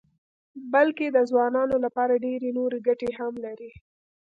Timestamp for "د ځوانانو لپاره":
1.09-2.21